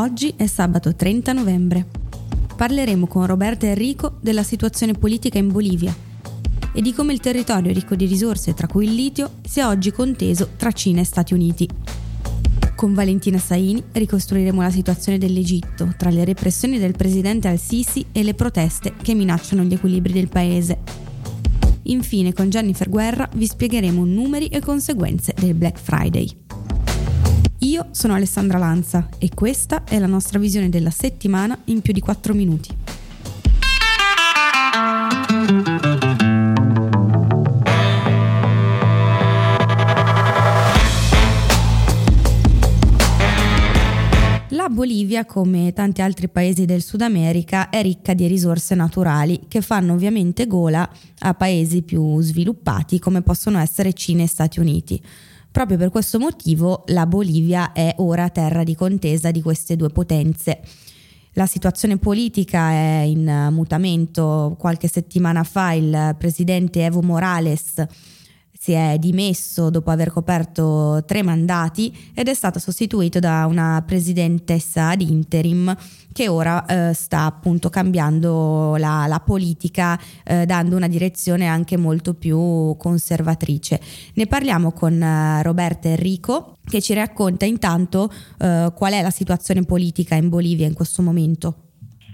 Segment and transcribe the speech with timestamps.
[0.00, 1.86] Oggi è sabato 30 novembre.
[2.56, 5.94] Parleremo con Roberta Enrico della situazione politica in Bolivia
[6.72, 10.52] e di come il territorio ricco di risorse, tra cui il litio, sia oggi conteso
[10.56, 11.68] tra Cina e Stati Uniti.
[12.74, 18.32] Con Valentina Saini ricostruiremo la situazione dell'Egitto tra le repressioni del presidente al-Sisi e le
[18.32, 20.78] proteste che minacciano gli equilibri del paese.
[21.82, 26.49] Infine con Jennifer Guerra vi spiegheremo numeri e conseguenze del Black Friday.
[27.70, 32.00] Io sono Alessandra Lanza e questa è la nostra visione della settimana in più di
[32.00, 32.76] 4 minuti.
[44.48, 49.60] La Bolivia, come tanti altri paesi del Sud America, è ricca di risorse naturali che
[49.60, 50.90] fanno ovviamente gola
[51.20, 55.00] a paesi più sviluppati come possono essere Cina e Stati Uniti.
[55.52, 60.60] Proprio per questo motivo la Bolivia è ora terra di contesa di queste due potenze.
[61.34, 64.56] La situazione politica è in mutamento.
[64.58, 67.84] Qualche settimana fa il presidente Evo Morales
[68.62, 74.90] si è dimesso dopo aver coperto tre mandati ed è stato sostituito da una presidentessa
[74.90, 75.74] ad interim
[76.12, 82.12] che ora eh, sta appunto cambiando la, la politica, eh, dando una direzione anche molto
[82.12, 83.80] più conservatrice.
[84.12, 89.62] Ne parliamo con eh, Roberta Enrico che ci racconta intanto eh, qual è la situazione
[89.62, 91.69] politica in Bolivia in questo momento.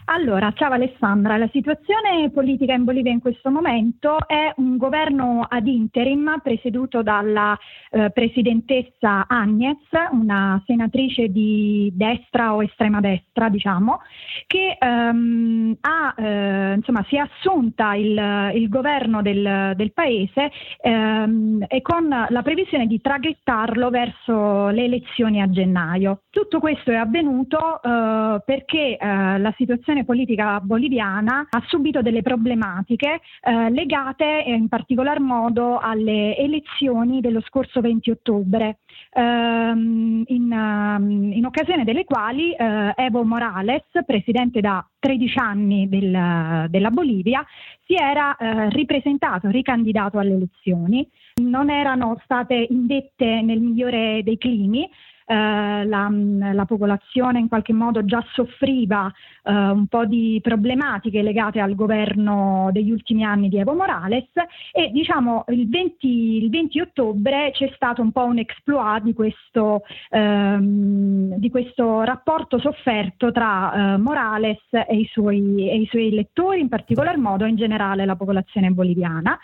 [0.09, 5.67] Allora, ciao Alessandra, la situazione politica in Bolivia in questo momento è un governo ad
[5.67, 7.59] interim presieduto dalla
[7.91, 9.79] eh, presidentessa Agnes,
[10.13, 14.01] una senatrice di destra o estrema destra, diciamo,
[14.47, 21.65] che ehm, ha, eh, insomma, si è assunta il, il governo del, del paese ehm,
[21.67, 26.21] e con la previsione di traghettarlo verso le elezioni a gennaio.
[26.31, 32.23] Tutto questo è avvenuto eh, perché eh, la situazione situazione politica boliviana ha subito delle
[32.23, 38.79] problematiche eh, legate in particolar modo alle elezioni dello scorso 20 ottobre,
[39.13, 46.67] ehm, in, um, in, occasione delle quali eh, Evo Morales, presidente da 13 anni del,
[46.69, 47.45] della Bolivia,
[47.87, 51.09] si era eh, ripresentato, ricandidato alle elezioni.
[51.41, 54.89] Non erano state indette nel migliore dei climi,
[55.27, 56.09] eh, la,
[56.53, 62.69] la, popolazione in qualche modo già soffriva eh, un po' di problematiche legate al governo
[62.73, 64.29] degli ultimi anni di Evo Morales
[64.73, 66.07] e diciamo il 20,
[66.45, 72.61] il 20 ottobre c'è stato un po' un exploit di questo, ehm, di questo rapporto
[72.61, 77.57] sofferto tra eh, Morales e i, suoi, e i suoi elettori, in particolar modo in
[77.57, 79.37] generale la popolazione boliviana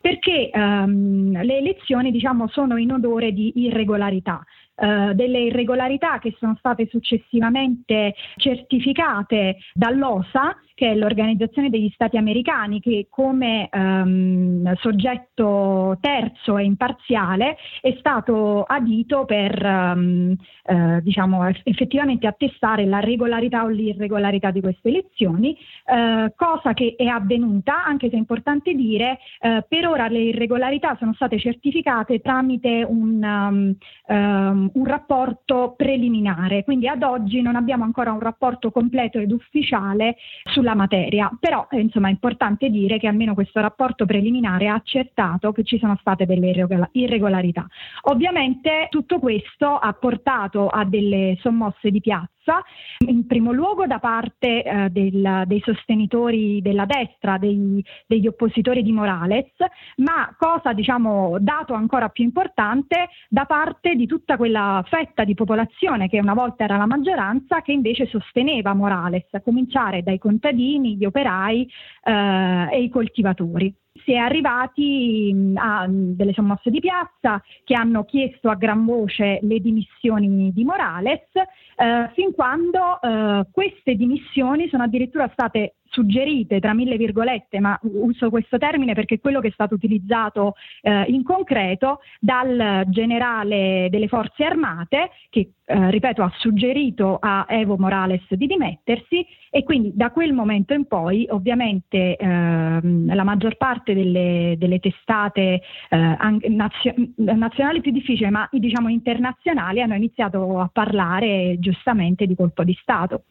[0.00, 4.42] perché ehm, le elezioni diciamo, sono in odore di irregolarità.
[4.80, 12.80] Uh, delle irregolarità che sono state successivamente certificate dall'OSA che è l'Organizzazione degli Stati Americani,
[12.80, 22.26] che come um, soggetto terzo e imparziale è stato adito per um, uh, diciamo, effettivamente
[22.26, 25.54] attestare la regolarità o l'irregolarità di queste elezioni,
[25.84, 30.96] uh, cosa che è avvenuta, anche se è importante dire, uh, per ora le irregolarità
[30.98, 33.76] sono state certificate tramite un, um,
[34.16, 40.16] um, un rapporto preliminare, quindi ad oggi non abbiamo ancora un rapporto completo ed ufficiale
[40.44, 44.74] sulla la materia, però eh, insomma è importante dire che almeno questo rapporto preliminare ha
[44.74, 46.52] accertato che ci sono state delle
[46.92, 47.66] irregolarità.
[48.02, 52.62] Ovviamente tutto questo ha portato a delle sommosse di piazza forza,
[53.06, 58.92] in primo luogo da parte eh, del, dei sostenitori della destra, dei, degli oppositori di
[58.92, 59.52] Morales,
[59.96, 66.08] ma cosa diciamo dato ancora più importante da parte di tutta quella fetta di popolazione
[66.08, 71.04] che una volta era la maggioranza che invece sosteneva Morales, a cominciare dai contadini, gli
[71.04, 71.68] operai
[72.04, 73.72] eh, e i coltivatori
[74.10, 79.60] si è arrivati a delle sommosse di piazza che hanno chiesto a gran voce le
[79.60, 86.96] dimissioni di Morales, eh, fin quando eh, queste dimissioni sono addirittura state suggerite tra mille
[86.96, 92.00] virgolette, ma uso questo termine perché è quello che è stato utilizzato eh, in concreto
[92.18, 99.26] dal generale delle forze armate che, eh, ripeto, ha suggerito a Evo Morales di dimettersi
[99.50, 105.60] e quindi da quel momento in poi ovviamente ehm, la maggior parte delle, delle testate
[105.88, 106.16] eh,
[106.48, 112.76] nazio- nazionali più difficili, ma diciamo internazionali, hanno iniziato a parlare giustamente di colpo di
[112.80, 113.24] Stato.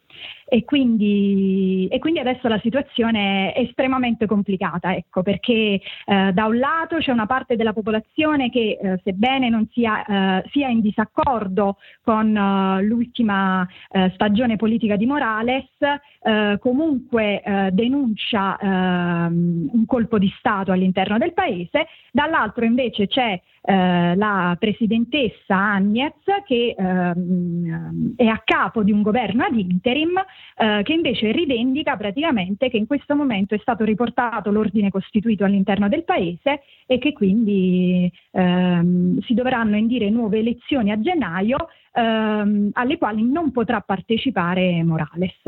[0.50, 6.58] E quindi, e quindi adesso la situazione è estremamente complicata, ecco, perché eh, da un
[6.58, 11.78] lato c'è una parte della popolazione che eh, sebbene non sia, eh, sia, in disaccordo
[12.04, 20.32] con uh, l'ultima uh, stagione politica di Morales, uh, comunque denuncia ehm, un colpo di
[20.38, 26.14] Stato all'interno del paese, dall'altro invece c'è eh, la presidentessa Agnez
[26.46, 32.70] che ehm, è a capo di un governo ad interim eh, che invece rivendica praticamente
[32.70, 38.12] che in questo momento è stato riportato l'ordine costituito all'interno del paese e che quindi
[38.32, 45.42] ehm, si dovranno indire nuove elezioni a gennaio ehm, alle quali non potrà partecipare Morales.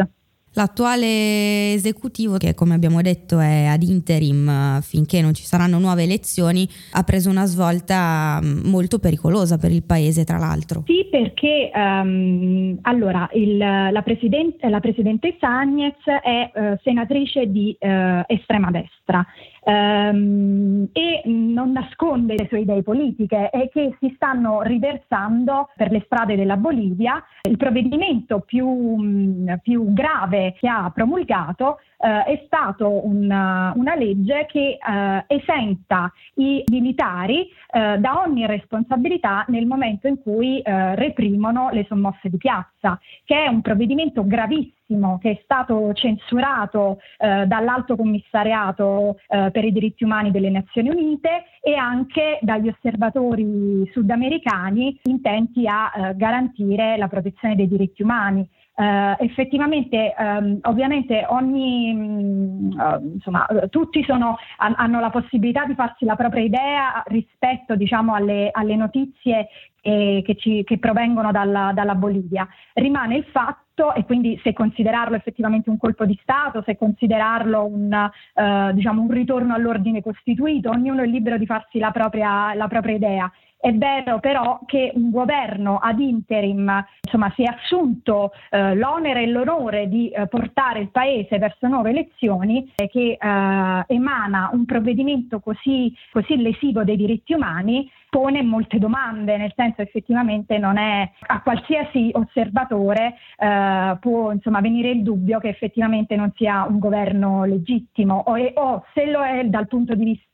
[0.54, 6.04] L'attuale esecutivo, che come abbiamo detto è ad interim eh, finché non ci saranno nuove
[6.04, 10.84] elezioni, ha preso una svolta mm, molto pericolosa per il paese, tra l'altro.
[10.88, 17.88] Sì, perché um, allora il, la, president- la, presidentessa Agnez è uh, senatrice di uh,
[18.28, 19.26] estrema destra
[19.64, 26.02] um, e non nasconde le sue idee politiche e che si stanno riversando per le
[26.06, 27.24] strade della Bolivia.
[27.42, 34.48] Il provvedimento più, mm, più grave che ha promulgato eh, è stato una, una legge
[34.48, 41.70] che eh, esenta i militari eh, da ogni responsabilità nel momento in cui eh, reprimono
[41.72, 47.96] le sommosse di piazza, che è un provvedimento gravissimo che è stato censurato eh, dall'Alto
[47.96, 55.66] Commissariato eh, per i diritti umani delle Nazioni Unite e anche dagli osservatori sudamericani intenti
[55.68, 58.46] a garantire la protezione dei diritti umani.
[58.74, 66.06] Uh, effettivamente, um, ovviamente, ogni, uh, insomma, tutti sono, han, hanno la possibilità di farsi
[66.06, 69.50] la propria idea rispetto diciamo, alle, alle, notizie
[69.82, 72.48] eh, che, ci, che, provengono dalla, dalla, Bolivia.
[72.74, 78.10] Rimane il fatto, e quindi se considerarlo effettivamente un colpo di Stato, se considerarlo un,
[78.34, 82.96] uh, diciamo, un ritorno all'ordine costituito, ognuno è libero di farsi la propria, la propria
[82.96, 83.32] idea.
[83.62, 89.28] È vero però che un governo ad interim insomma, si è assunto eh, l'onere e
[89.28, 95.40] l'onore di eh, portare il Paese verso nuove elezioni e che eh, emana un provvedimento
[95.42, 101.42] così, così lesivo dei diritti umani pone molte domande, nel senso effettivamente non è a
[101.42, 108.22] qualsiasi osservatore eh, può insomma, venire il dubbio che effettivamente non sia un governo legittimo
[108.26, 110.31] o, o se lo è dal punto di vista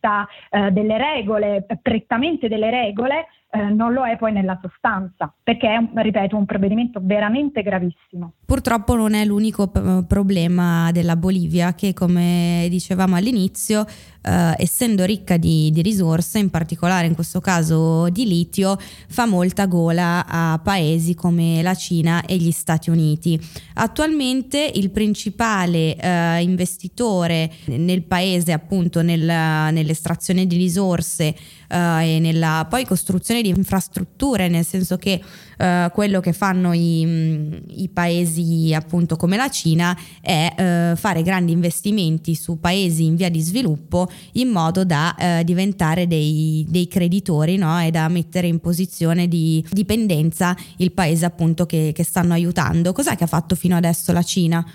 [0.49, 6.01] eh, delle regole, prettamente delle regole, eh, non lo è poi nella sostanza, perché è,
[6.01, 8.33] ripeto, un provvedimento veramente gravissimo.
[8.45, 13.85] Purtroppo non è l'unico p- problema della Bolivia che, come dicevamo all'inizio,
[14.27, 18.77] eh, essendo ricca di, di, risorse, in particolare in questo caso di litio,
[19.07, 23.39] fa molta gola a paesi come la Cina e gli Stati Uniti.
[23.75, 31.35] Attualmente il principale eh, investitore nel paese, appunto nel, nell'estrazione di risorse
[31.69, 35.21] eh, e nella poi costruzione di infrastrutture, nel senso che
[35.57, 41.51] eh, quello che fanno i, i, paesi appunto come la Cina è eh, fare grandi
[41.51, 47.57] investimenti su paesi in via di sviluppo in modo da eh, diventare dei, dei creditori
[47.57, 47.81] no?
[47.81, 52.93] e da mettere in posizione di dipendenza il paese appunto che, che stanno aiutando.
[52.93, 54.65] Cos'è che ha fatto fino adesso la Cina?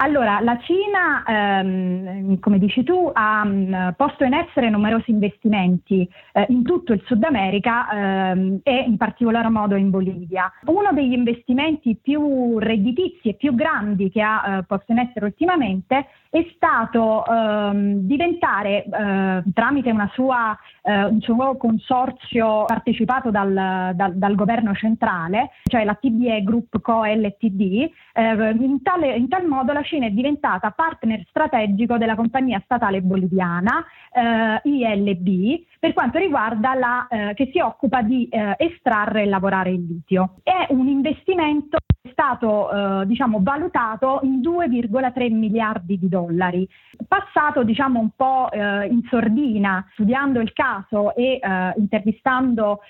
[0.00, 6.08] Allora, la Cina, ehm, come dici tu, ha mh, mm, posto in essere numerosi investimenti
[6.32, 10.52] eh, in tutto il Sud America ehm, e in particolar modo in Bolivia.
[10.66, 16.06] Uno degli investimenti più redditizi e più grandi che ha eh, posto in essere ultimamente
[16.30, 24.34] è stato ehm, diventare, eh, tramite sua, eh, un suo consorzio partecipato dal, dal, dal,
[24.34, 27.04] governo centrale, cioè la TBE Group Co.
[27.04, 32.60] LTD, eh, in, tale, in tal modo la Cina è diventata partner strategico della compagnia
[32.64, 39.22] statale boliviana eh, ILB per quanto riguarda la eh, che si occupa di eh, estrarre
[39.22, 40.34] e lavorare il litio.
[40.42, 41.78] È un investimento
[42.18, 42.70] stato
[43.02, 46.68] eh, diciamo, valutato in 2,3 miliardi di dollari.
[47.06, 52.80] Passato diciamo, un po' eh, in sordina, studiando il caso e eh, intervistando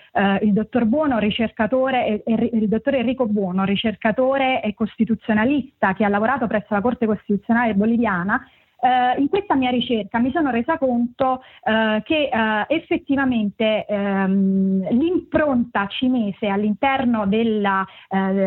[0.41, 6.67] il dottor Buono, ricercatore, il dottor Enrico Buono, ricercatore e costituzionalista che ha lavorato presso
[6.71, 8.45] la Corte Costituzionale boliviana,
[8.81, 15.89] Uh, in questa mia ricerca mi sono resa conto uh, che uh, effettivamente um, l'impronta
[15.89, 17.85] cinese all'interno della,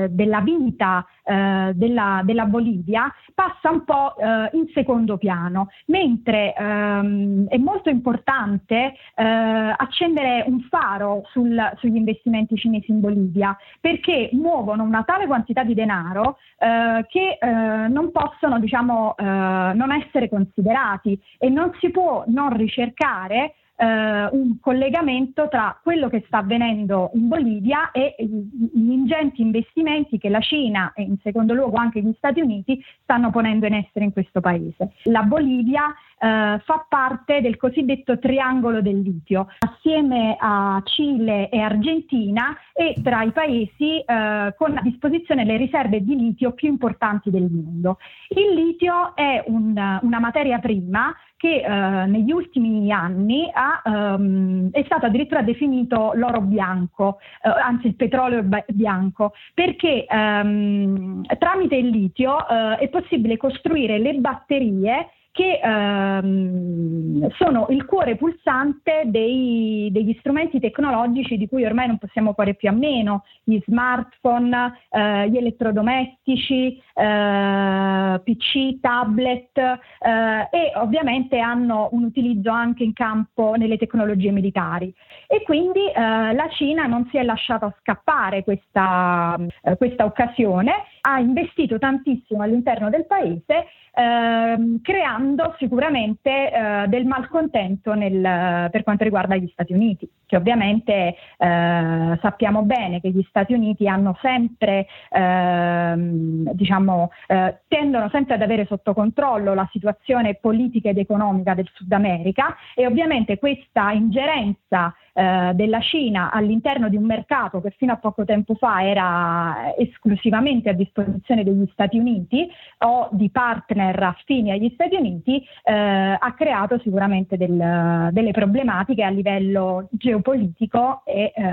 [0.09, 4.15] della vita della, della, Bolivia passa un po'
[4.51, 12.91] in secondo piano, mentre um, è molto importante accendere un faro sul, sugli investimenti cinesi
[12.91, 20.20] in Bolivia perché muovono una tale quantità di denaro che non possono diciamo, non essere
[20.29, 27.09] considerati e non si può non ricercare eh, un collegamento tra quello che sta avvenendo
[27.15, 32.13] in Bolivia e gli ingenti investimenti che la Cina e in secondo luogo anche gli
[32.15, 34.93] Stati Uniti stanno ponendo in essere in questo paese.
[35.05, 42.55] La Bolivia eh, fa parte del cosiddetto triangolo del litio, assieme a Cile e Argentina
[42.73, 47.49] e tra i paesi eh, con a disposizione le riserve di litio più importanti del
[47.49, 47.97] mondo.
[48.29, 54.83] Il litio è un, una materia prima che eh, negli ultimi anni ha, um, è
[54.85, 62.47] stato addirittura definito l'oro bianco, eh, anzi il petrolio bianco, perché um, tramite il litio
[62.47, 70.59] eh, è possibile costruire le batterie che ehm, sono il cuore pulsante dei, degli strumenti
[70.59, 76.81] tecnologici di cui ormai non possiamo fare più a meno, gli smartphone, eh, gli elettrodomestici,
[76.93, 84.93] eh, PC, tablet eh, e ovviamente hanno un utilizzo anche in campo nelle tecnologie militari.
[85.27, 91.20] E quindi eh, la Cina non si è lasciata scappare questa, eh, questa occasione, ha
[91.20, 99.36] investito tantissimo all'interno del paese ehm, creando sicuramente eh, del malcontento nel, per quanto riguarda
[99.36, 106.51] gli Stati Uniti, che ovviamente eh, sappiamo bene che gli Stati Uniti hanno sempre, ehm,
[106.53, 111.91] diciamo, eh, tendono sempre ad avere sotto controllo la situazione politica ed economica del Sud
[111.91, 117.98] America e ovviamente questa ingerenza eh, della Cina all'interno di un mercato che fino a
[117.98, 122.48] poco tempo fa era esclusivamente a disposizione degli Stati Uniti
[122.79, 129.10] o di partner affini agli Stati Uniti, eh, ha creato sicuramente del, delle problematiche a
[129.10, 131.43] livello geopolitico e eh,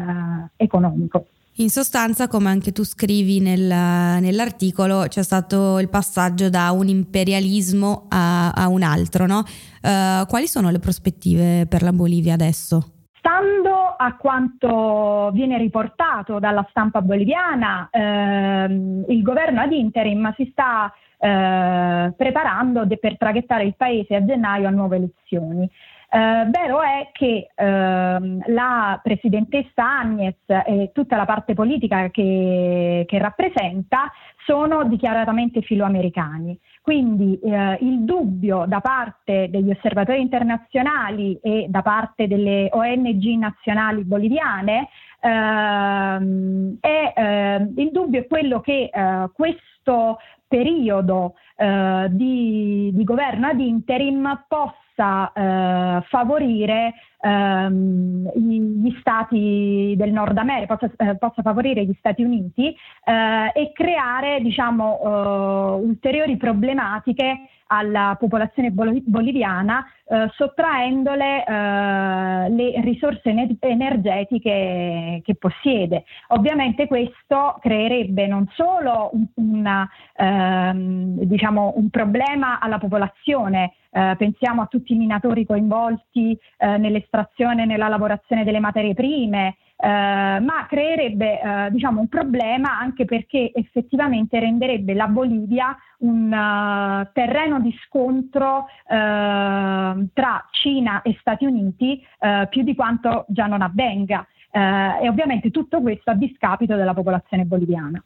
[0.56, 1.26] economico.
[1.60, 8.06] In sostanza, come anche tu scrivi nel, nell'articolo, c'è stato il passaggio da un imperialismo
[8.10, 9.42] a, a un altro, no?
[9.82, 12.92] Uh, quali sono le prospettive per la Bolivia adesso?
[13.18, 13.67] Stando
[14.00, 22.12] a quanto viene riportato dalla stampa boliviana, ehm, il governo ad interim si sta eh,
[22.16, 25.68] preparando de- per traghettare il paese a gennaio a nuove elezioni.
[26.10, 33.18] Eh, vero è che ehm, la presidentessa Agnes e tutta la parte politica che, che
[33.18, 34.10] rappresenta
[34.46, 36.58] sono dichiaratamente filoamericani.
[36.88, 44.04] Quindi eh, il dubbio da parte degli osservatori internazionali e da parte delle ONG nazionali
[44.04, 44.88] boliviane
[45.20, 50.16] ehm, è, eh, il dubbio è quello che eh, questo
[50.48, 60.36] periodo eh, di, di governo ad interim possa eh, favorire ehm, gli stati del Nord
[60.36, 62.68] America, possa, eh, possa favorire gli Stati Uniti
[63.04, 73.34] eh, e creare diciamo, eh, ulteriori problematiche alla popolazione boliviana eh, sottraendole eh, le risorse
[73.60, 76.04] energetiche che possiede.
[76.28, 84.62] Ovviamente questo creerebbe non solo un, una, ehm, diciamo un problema alla popolazione, eh, pensiamo
[84.62, 90.66] a tutti i minatori coinvolti eh, nell'estrazione e nella lavorazione delle materie prime, eh, ma
[90.68, 97.74] creerebbe eh, diciamo un problema anche perché effettivamente renderebbe la Bolivia un uh, terreno di
[97.84, 105.06] scontro uh, tra Cina e Stati Uniti uh, più di quanto già non avvenga e
[105.06, 108.02] ovviamente tutto questo a discapito della popolazione boliviana.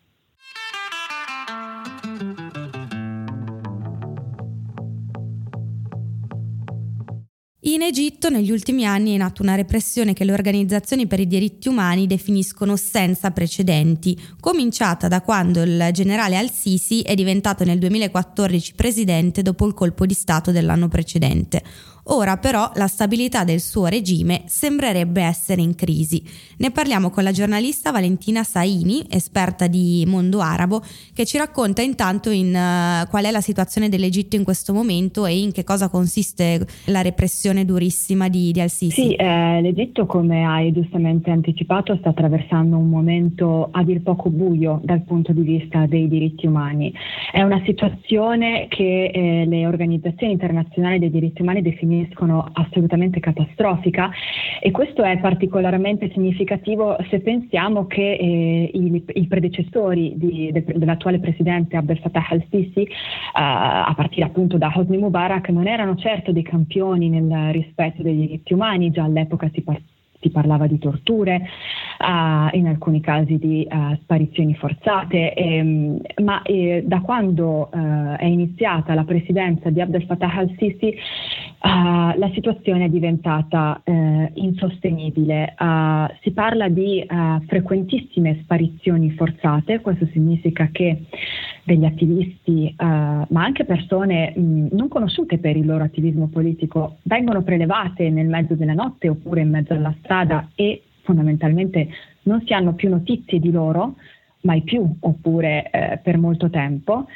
[7.64, 11.68] In Egitto negli ultimi anni è nata una repressione che le organizzazioni per i diritti
[11.68, 19.42] umani definiscono senza precedenti, cominciata da quando il generale al-Sisi è diventato nel 2014 presidente
[19.42, 21.62] dopo il colpo di Stato dell'anno precedente.
[22.06, 26.20] Ora però la stabilità del suo regime sembrerebbe essere in crisi.
[26.58, 30.82] Ne parliamo con la giornalista Valentina Saini, esperta di mondo arabo,
[31.14, 35.38] che ci racconta intanto in, uh, qual è la situazione dell'Egitto in questo momento e
[35.38, 39.00] in che cosa consiste la repressione durissima di, di Al-Sisi.
[39.00, 44.80] Sì, eh, l'Egitto, come hai giustamente anticipato, sta attraversando un momento a dir poco buio
[44.82, 46.92] dal punto di vista dei diritti umani.
[47.30, 54.10] È una situazione che eh, le organizzazioni internazionali dei diritti umani definiscono definiscono assolutamente catastrofica
[54.60, 61.20] e questo è particolarmente significativo se pensiamo che eh, i, i, predecessori di, de, dell'attuale
[61.20, 62.88] presidente Abdel Fattah al-Sisi, uh,
[63.32, 68.52] a partire appunto da Hosni Mubarak, non erano certo dei campioni nel rispetto dei diritti
[68.52, 69.80] umani, già all'epoca si, par-
[70.22, 71.42] si parlava di torture,
[71.98, 78.24] uh, in alcuni casi di uh, sparizioni forzate, ehm, ma eh, da quando uh, è
[78.24, 80.94] iniziata la presidenza di Abdel Fattah al-Sisi
[81.64, 85.54] la situazione è diventata insostenibile.
[86.20, 87.06] si parla di
[87.46, 91.04] frequentissime sparizioni forzate, questo significa che
[91.62, 98.10] degli attivisti, ma anche persone mh, non conosciute per il loro attivismo politico, vengono prelevate
[98.10, 100.11] nel mezzo della notte oppure in mezzo alla strada
[100.54, 101.88] e fondamentalmente
[102.22, 103.96] non si hanno più notizie di loro,
[104.42, 107.06] mai più oppure eh, per molto tempo.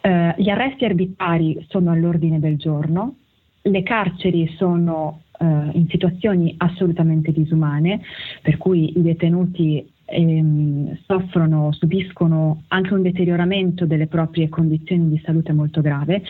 [0.00, 3.16] Eh, gli arresti arbitrari sono all'ordine del giorno,
[3.62, 8.00] le carceri sono eh, in situazioni assolutamente disumane,
[8.42, 15.52] per cui i detenuti ehm, soffrono, subiscono anche un deterioramento delle proprie condizioni di salute
[15.52, 16.22] molto grave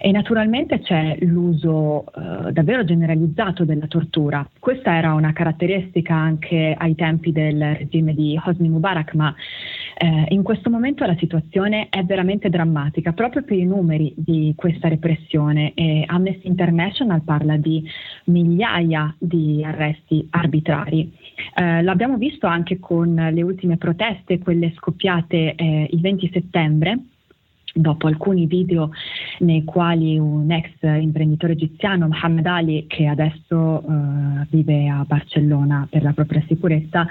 [0.00, 4.48] e naturalmente c'è l'uso eh, davvero generalizzato della tortura.
[4.58, 9.34] Questa era una caratteristica anche ai tempi del regime di Hosni Mubarak, ma
[9.96, 14.88] eh, in questo momento la situazione è veramente drammatica proprio per i numeri di questa
[14.88, 15.72] repressione.
[15.74, 17.84] E Amnesty International parla di
[18.24, 21.12] migliaia di arresti arbitrari.
[21.54, 26.98] Eh, l'abbiamo visto anche con le ultime proteste, quelle scoppiate eh, il 20 settembre
[27.78, 28.90] dopo alcuni video
[29.40, 36.02] nei quali un ex imprenditore egiziano, Mohammed Ali, che adesso uh, vive a Barcellona per
[36.02, 37.06] la propria sicurezza,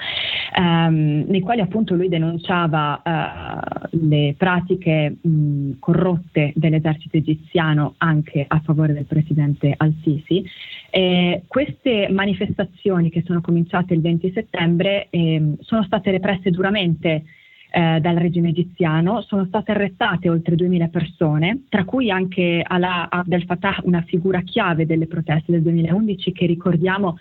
[0.58, 8.60] um, nei quali appunto lui denunciava uh, le pratiche mh, corrotte dell'esercito egiziano anche a
[8.60, 10.44] favore del presidente al-Sisi.
[10.90, 17.24] E queste manifestazioni che sono cominciate il 20 settembre eh, sono state represse duramente
[17.70, 19.22] eh, dal regime egiziano.
[19.22, 24.86] Sono state arrestate oltre 2000 persone, tra cui anche Alaa Abdel Fattah, una figura chiave
[24.86, 27.18] delle proteste del 2011 che ricordiamo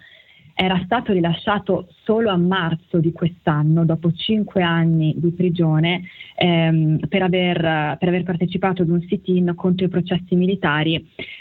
[0.58, 7.22] era stato rilasciato solo a marzo di quest'anno, dopo cinque anni di prigione, ehm, per,
[7.22, 10.94] aver, per, aver, partecipato ad un sit-in contro i processi militari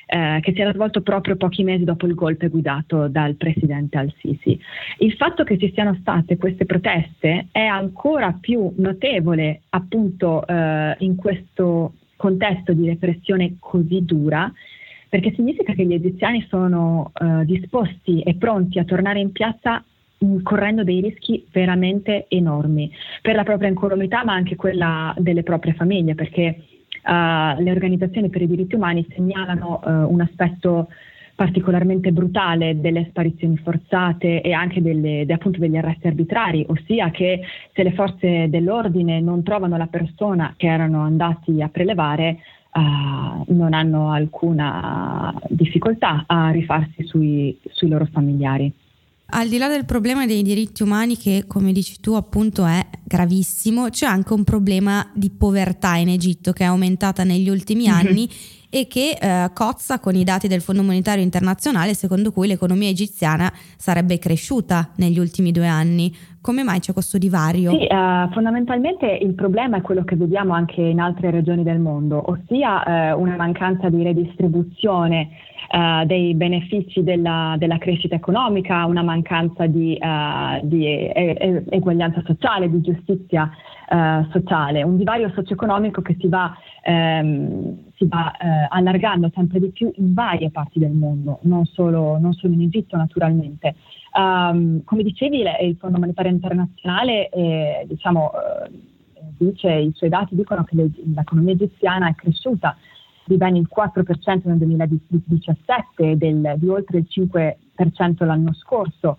[0.05, 4.59] eh, che si era svolto proprio pochi mesi dopo il golpe guidato dal presidente al-Sisi.
[4.97, 11.15] Il fatto che ci siano state queste proteste è ancora più notevole appunto eh, in
[11.15, 14.51] questo contesto di repressione così dura
[15.15, 19.81] perché significa che gli egiziani sono uh, disposti e pronti a tornare in piazza
[20.25, 22.91] mm, correndo dei rischi veramente enormi.
[23.21, 26.57] Per la propria incolumità ma anche quella delle proprie famiglie perché
[27.05, 30.89] uh, le organizzazioni per i diritti umani segnalano uh, un aspetto
[31.33, 37.39] particolarmente brutale delle sparizioni forzate e anche delle, de, appunto degli arresti arbitrari, ossia che
[37.73, 42.39] se le forze dell'ordine non trovano la persona che erano andati a prelevare,
[42.75, 48.71] uh, non hanno alcuna difficoltà a rifarsi sui, sui loro familiari.
[49.27, 53.89] Al di là del problema dei diritti umani che, come dici tu, appunto è gravissimo,
[53.89, 57.93] c'è anche un problema di povertà in Egitto che è aumentata negli ultimi mm-hmm.
[57.93, 58.29] anni
[58.75, 63.49] e che eh, cozza con i dati del Fondo Monetario Internazionale secondo cui l'economia egiziana
[63.77, 66.13] sarebbe cresciuta negli ultimi due anni.
[66.41, 67.71] Come mai c'è questo divario?
[67.71, 72.21] Sì, uh, fondamentalmente il problema è quello che vediamo anche in altre regioni del mondo,
[72.29, 75.29] ossia uh, una mancanza di redistribuzione
[75.69, 79.97] uh, dei benefici della, della, crescita economica, una mancanza di,
[80.63, 83.49] di e- e- eguaglianza sociale, di giustizia
[84.31, 86.51] sociale, un divario socio-economico che si va,
[86.85, 88.33] um, si va
[88.69, 92.97] allargando sempre di più in varie parti del mondo, non solo, non solo in Egitto
[92.97, 93.75] naturalmente.
[94.17, 98.31] Um, come dicevi, il Fondo Monetario Internazionale eh, diciamo,
[99.37, 102.75] dice, i suoi dati dicono che le, l'economia egiziana è cresciuta
[103.25, 109.17] di ben il 4% nel 2017 e del, di oltre il 5% l'anno scorso.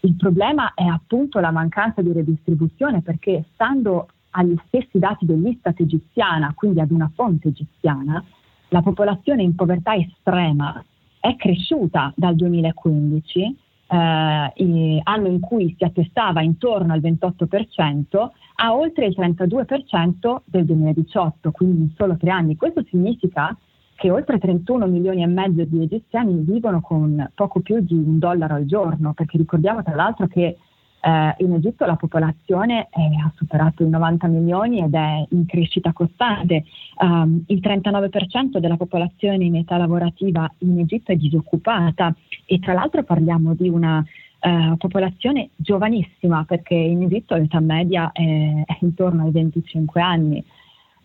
[0.00, 6.52] Il problema è appunto la mancanza di redistribuzione perché stando agli stessi dati dell'Istat egiziana,
[6.54, 8.22] quindi ad una fonte egiziana,
[8.68, 10.82] la popolazione in povertà estrema
[11.18, 13.56] è cresciuta dal 2015
[13.90, 18.28] eh, anno in cui si attestava intorno al 28%,
[18.60, 22.56] a oltre il 32% del 2018, quindi in solo tre anni.
[22.56, 23.56] Questo significa
[23.94, 28.54] che oltre 31 milioni e mezzo di egiziani vivono con poco più di un dollaro
[28.54, 30.56] al giorno, perché ricordiamo tra l'altro che
[31.00, 35.92] eh, in Egitto la popolazione è, ha superato i 90 milioni ed è in crescita
[35.92, 36.64] costante.
[36.98, 43.04] Um, il 39% della popolazione in età lavorativa in Egitto è disoccupata e tra l'altro
[43.04, 44.04] parliamo di una
[44.40, 48.22] uh, popolazione giovanissima perché in Egitto l'età media è,
[48.64, 50.44] è intorno ai 25 anni.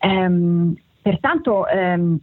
[0.00, 2.18] Um, pertanto um,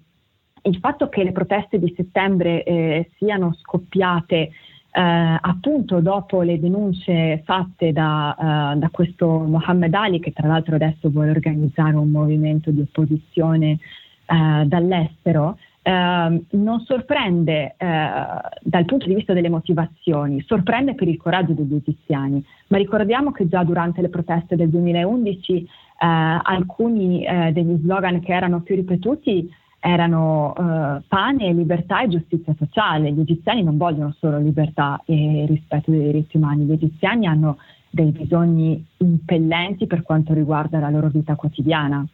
[0.64, 4.52] il fatto che le proteste di settembre eh, siano scoppiate
[4.94, 10.76] eh, appunto dopo le denunce fatte da, uh, da, questo Mohammed Ali, che tra l'altro
[10.76, 13.78] adesso vuole organizzare un movimento di opposizione
[14.26, 21.54] uh, dall'estero, uh, non sorprende dal punto di vista delle motivazioni, sorprende per il coraggio
[21.54, 25.68] degli egiziani, ma ricordiamo che già durante le proteste del 2011
[26.04, 27.24] alcuni
[27.54, 29.50] degli slogan che erano più ripetuti
[29.82, 33.12] erano uh, pane, libertà e giustizia sociale.
[33.12, 37.58] Gli egiziani non vogliono solo libertà e rispetto dei diritti umani, gli egiziani hanno
[37.90, 42.06] dei bisogni impellenti per quanto riguarda la loro vita quotidiana.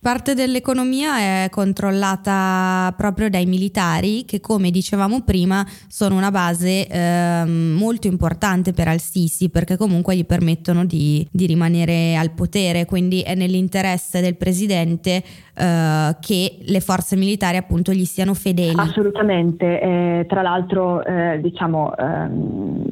[0.00, 7.44] Parte dell'economia è controllata proprio dai militari che, come dicevamo prima, sono una base eh,
[7.44, 13.34] molto importante per Al-Sisi perché comunque gli permettono di, di, rimanere al potere, quindi è
[13.34, 15.20] nell'interesse del presidente
[15.52, 18.78] eh, che le forze militari appunto gli siano fedeli.
[18.78, 22.84] Assolutamente, eh, tra l'altro eh, diciamo ehm,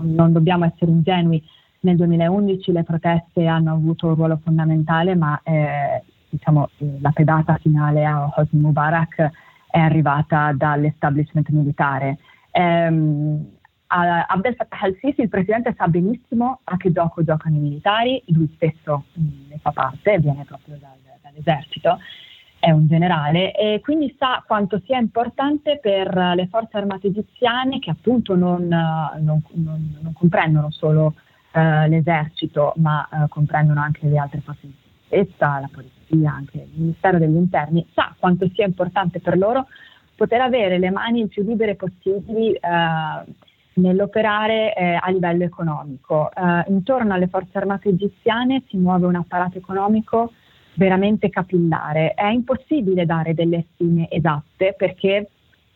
[0.00, 1.42] non dobbiamo essere ingenui.
[1.80, 8.04] Nel 2011 le proteste hanno avuto un ruolo fondamentale, ma eh, diciamo, la pedata finale
[8.06, 9.30] a Hosni Mubarak
[9.70, 12.18] è arrivata dall'establishment militare.
[12.50, 13.46] Ehm,
[13.86, 19.04] Abdel Fattah al-Sisi, il presidente, sa benissimo a che gioco giocano i militari, lui stesso
[19.18, 21.98] mm, ne fa parte, viene proprio dal, dall'esercito,
[22.58, 27.90] è un generale e quindi sa quanto sia importante per le forze armate egiziane che
[27.90, 31.06] appunto non, non, non, non comprendono solo
[31.52, 34.74] uh, l'esercito ma uh, comprendono anche le altre forze di
[35.08, 39.66] sicurezza, la polizia polizia, anche il Ministero degli Interni, sa quanto sia importante per loro
[40.14, 42.60] poter avere le mani il più libere possibili eh,
[43.74, 46.30] nell'operare eh, a livello economico.
[46.30, 50.32] Eh, intorno alle forze armate egiziane si muove un apparato economico
[50.74, 52.14] veramente capillare.
[52.14, 55.28] È impossibile dare delle stime esatte perché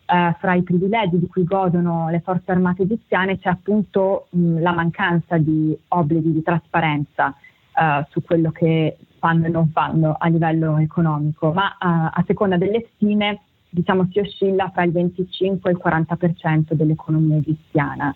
[0.08, 4.70] Uh, fra i privilegi di cui godono le forze armate egiziane c'è appunto mh, la
[4.70, 7.34] mancanza di obblighi di trasparenza
[7.74, 8.96] uh, su quello che
[9.26, 14.20] fanno e non fanno a livello economico, ma uh, a seconda delle stime diciamo, si
[14.20, 18.14] oscilla tra il 25 e il 40% dell'economia egiziana.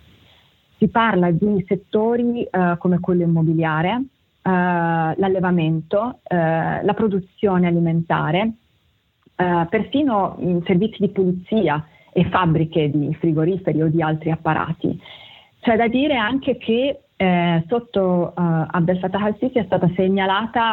[0.79, 4.07] Si parla di settori uh, come quello immobiliare, uh,
[4.43, 8.53] l'allevamento, la produzione alimentare,
[9.69, 14.99] persino servizi di pulizia e fabbriche di frigoriferi o di altri apparati.
[15.61, 19.67] C'è da dire anche che eh, sotto uh, Abdel Fattah al-Sisi è,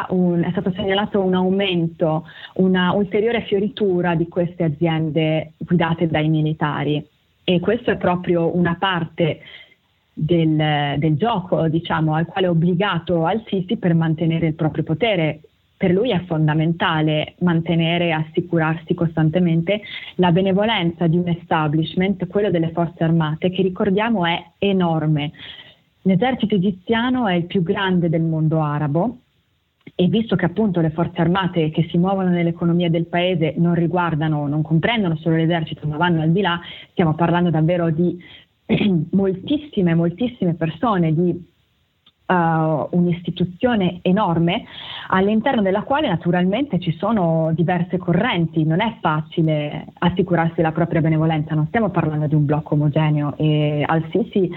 [0.08, 7.06] un, è stato segnalato un aumento, una ulteriore fioritura di queste aziende guidate dai militari
[7.44, 9.40] e questo è proprio una parte
[10.14, 15.40] del, del gioco diciamo, al quale è obbligato al-Sisi per mantenere il proprio potere.
[15.76, 19.82] Per lui è fondamentale mantenere e assicurarsi costantemente
[20.14, 25.32] la benevolenza di un establishment, quello delle forze armate, che ricordiamo è enorme.
[26.08, 29.18] L'esercito egiziano è il più grande del mondo arabo
[29.94, 34.46] e visto che appunto le forze armate che si muovono nell'economia del paese non riguardano,
[34.46, 36.58] non comprendono solo l'esercito, ma vanno al di là,
[36.92, 38.18] stiamo parlando davvero di
[39.12, 41.46] moltissime, moltissime persone, di
[42.28, 44.64] uh, un'istituzione enorme
[45.08, 51.54] all'interno della quale naturalmente ci sono diverse correnti, non è facile assicurarsi la propria benevolenza,
[51.54, 54.50] non stiamo parlando di un blocco omogeneo e Al-Sisi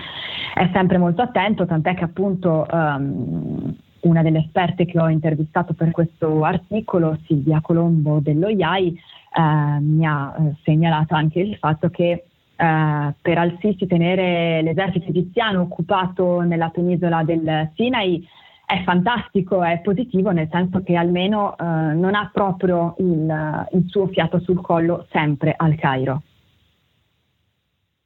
[0.54, 5.92] è sempre molto attento, tant'è che appunto um, una delle esperte che ho intervistato per
[5.92, 8.88] questo articolo, Silvia Colombo dello IAI,
[9.34, 12.26] eh, mi ha eh, segnalato anche il fatto che
[12.62, 18.24] eh, per Al-Sisi tenere l'esercito egiziano occupato nella penisola del Sinai
[18.66, 24.08] è fantastico, è positivo nel senso che almeno eh, non ha proprio il, il suo
[24.08, 26.22] fiato sul collo sempre al Cairo.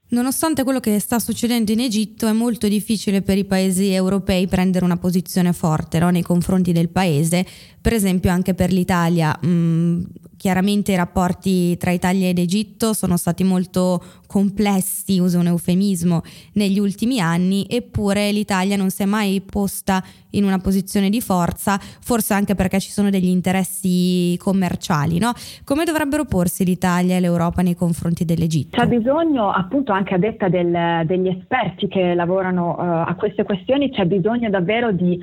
[0.07, 4.85] Nonostante quello che sta succedendo in Egitto, è molto difficile per i paesi europei prendere
[4.85, 6.09] una posizione forte no?
[6.09, 7.45] nei confronti del paese,
[7.81, 9.37] per esempio anche per l'Italia.
[9.45, 10.03] Mm,
[10.37, 16.21] chiaramente i rapporti tra Italia ed Egitto sono stati molto complessi, uso un eufemismo,
[16.53, 21.77] negli ultimi anni, eppure l'Italia non si è mai posta in una posizione di forza,
[21.79, 25.19] forse anche perché ci sono degli interessi commerciali.
[25.19, 25.31] No?
[25.63, 28.77] Come dovrebbero porsi l'Italia e l'Europa nei confronti dell'Egitto?
[28.77, 33.89] C'è bisogno, appunto, anche a detta del, degli esperti che lavorano uh, a queste questioni,
[33.89, 35.17] c'è bisogno davvero di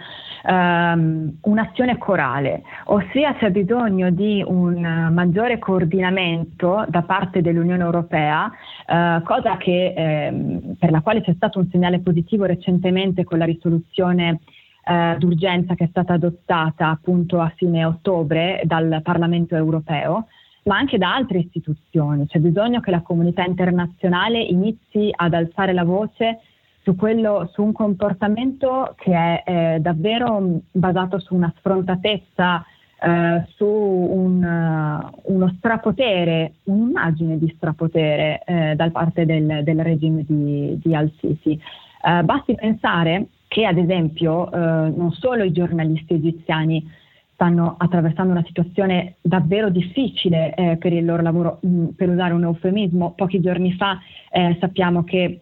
[0.45, 9.23] um, un'azione corale, ossia c'è bisogno di un maggiore coordinamento da parte dell'Unione Europea, uh,
[9.23, 14.41] cosa che, eh, per la quale c'è stato un segnale positivo recentemente con la risoluzione
[14.85, 20.27] eh, d'urgenza che è stata adottata appunto a fine ottobre dal Parlamento europeo,
[20.65, 22.27] ma anche da altre istituzioni.
[22.27, 26.41] C'è bisogno che la comunità internazionale inizi ad alzare la voce
[26.83, 32.65] su, quello, su un comportamento che è eh, davvero basato su una sfrontatezza,
[33.03, 40.25] eh, su un, uh, uno strapotere, un'immagine di strapotere eh, da parte del, del regime
[40.27, 41.59] di, di Al-Sisi.
[42.05, 46.89] Eh, basti pensare che ad esempio eh, non solo i giornalisti egiziani
[47.35, 52.35] stanno attraversando una situazione davvero difficile eh, per il loro lavoro, mh, mm, per usare
[52.35, 53.99] un eufemismo, pochi giorni fa
[54.31, 55.41] eh, sappiamo che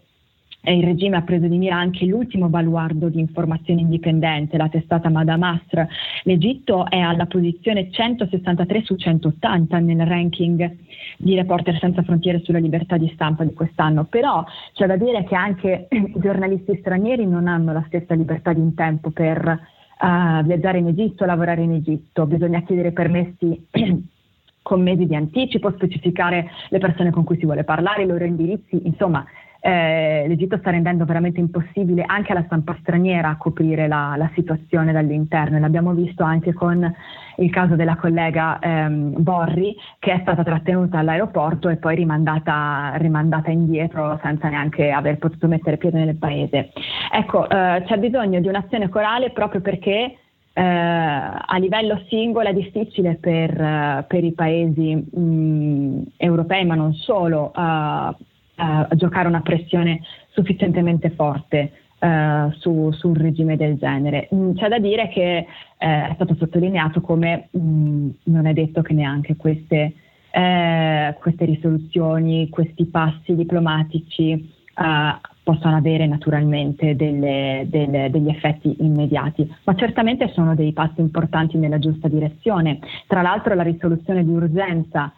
[0.63, 5.09] eh, il regime ha preso di mira anche l'ultimo baluardo di informazione indipendente, la testata
[5.09, 5.87] Madamasr.
[6.25, 10.77] L'Egitto è alla posizione 163 su 180 nel ranking
[11.17, 14.45] di Reporter Senza Frontiere sulla libertà di stampa di quest'anno, però
[14.75, 19.11] c'è da dire che anche i giornalisti stranieri non hanno la stessa libertà di tempo
[19.11, 19.47] per
[20.01, 23.67] uh, viaggiare in Egitto, lavorare in Egitto, bisogna chiedere permessi
[24.63, 28.87] con mesi di anticipo, specificare le persone con cui si vuole parlare, i loro indirizzi,
[28.87, 29.25] insomma
[29.61, 35.59] eh, l'Egitto sta rendendo veramente impossibile anche alla stampa straniera coprire la, la situazione dall'interno.
[35.59, 36.93] L'abbiamo visto anche con
[37.37, 43.51] il caso della collega ehm, Borri che è stata trattenuta all'aeroporto e poi rimandata, rimandata
[43.51, 46.73] indietro senza neanche aver potuto mettere piede nel paese.
[47.13, 50.17] Ecco, eh, c'è bisogno di un'azione corale proprio perché
[50.53, 56.93] eh, a livello singolo è difficile per, uh, per i paesi mh, europei, ma non
[56.93, 57.53] solo,
[58.61, 64.29] uh, giocare una pressione sufficientemente forte uh, su, su, un regime del genere.
[64.35, 65.47] Mm, c'è da dire che eh,
[65.79, 69.95] è stato sottolineato come mh, mm, non è detto che neanche queste,
[70.31, 79.53] eh, queste risoluzioni, questi passi diplomatici uh, possano avere naturalmente delle, delle, degli effetti immediati,
[79.65, 82.79] ma certamente sono dei passi importanti nella giusta direzione.
[83.07, 85.13] Tra l'altro la risoluzione di urgenza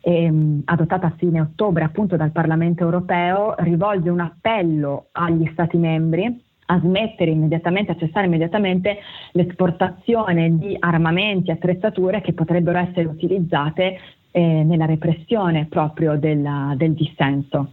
[0.00, 6.46] ehm, adottata a fine ottobre appunto dal Parlamento europeo, rivolge un appello agli Stati membri
[6.70, 8.98] a smettere immediatamente, a cessare immediatamente
[9.32, 13.98] l'esportazione di armamenti e attrezzature che potrebbero essere utilizzate
[14.30, 17.72] eh, nella repressione proprio della, del dissenso.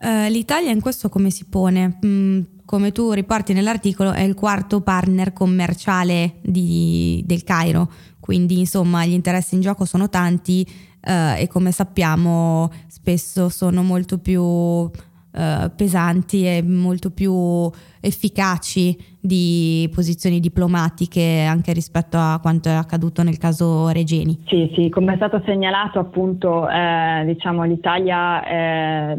[0.00, 1.98] Uh, L'Italia in questo come si pone?
[2.04, 7.90] Mm, come tu riporti nell'articolo è il quarto partner commerciale di, del Cairo,
[8.20, 10.66] quindi insomma gli interessi in gioco sono tanti,
[11.06, 14.90] uh, e come sappiamo spesso sono molto più uh,
[15.76, 23.38] pesanti e molto più efficaci di posizioni diplomatiche anche rispetto a quanto è accaduto nel
[23.38, 24.42] caso Regeni.
[24.46, 29.18] Sì, sì, come è stato segnalato appunto eh, diciamo, l'Italia eh,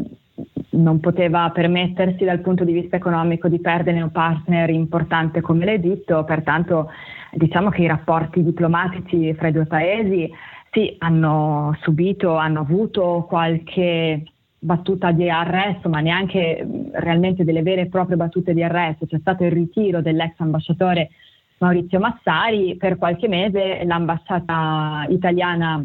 [0.70, 6.22] non poteva permettersi dal punto di vista economico di perdere un partner importante come l'Egitto,
[6.24, 6.90] pertanto
[7.32, 10.30] diciamo che i rapporti diplomatici fra i due paesi
[10.70, 14.22] sì, hanno subito, hanno avuto qualche
[14.58, 19.06] battuta di arresto, ma neanche realmente delle vere e proprie battute di arresto.
[19.06, 21.10] C'è stato il ritiro dell'ex ambasciatore
[21.58, 25.84] Maurizio Massari, per qualche mese l'ambasciata italiana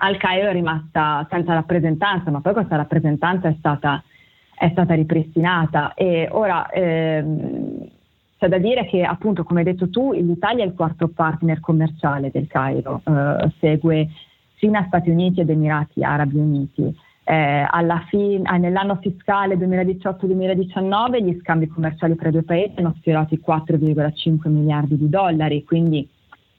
[0.00, 4.02] al Cairo è rimasta senza rappresentanza, ma poi questa rappresentanza è stata,
[4.54, 7.88] è stata ripristinata e ora ehm,
[8.38, 12.30] c'è da dire che appunto come hai detto tu l'Italia è il quarto partner commerciale
[12.30, 14.08] del Cairo, eh, segue
[14.56, 16.96] Cina, Stati Uniti ed Emirati Arabi Uniti.
[17.24, 17.66] Eh,
[18.08, 23.42] fin- eh, nell'anno fiscale 2018-2019 gli scambi commerciali tra i due paesi hanno sfiorato i
[23.44, 26.08] 4,5 miliardi di dollari, quindi